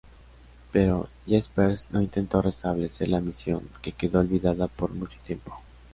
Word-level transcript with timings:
Pero 0.71 1.09
Jaspers 1.27 1.85
no 1.91 2.01
intentó 2.01 2.41
restablecer 2.41 3.07
la 3.07 3.19
misión, 3.19 3.69
que 3.83 3.91
quedó 3.91 4.19
olvidada 4.21 4.65
por 4.67 4.89
mucho 4.95 5.19
tiempo. 5.27 5.55